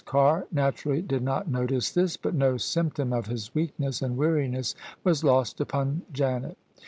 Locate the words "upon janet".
5.61-6.57